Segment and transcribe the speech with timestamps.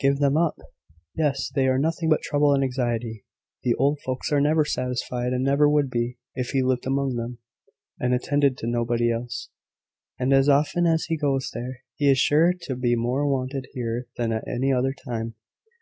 [0.00, 0.56] "Give them up!"
[1.14, 3.26] "Yes: they are nothing but trouble and anxiety.
[3.64, 7.36] The old folks are never satisfied, and never would be, if he lived among them,
[8.00, 9.50] and attended to nobody else.
[10.18, 14.06] And as often as he goes there, he is sure to be more wanted here
[14.16, 15.34] than at any other time.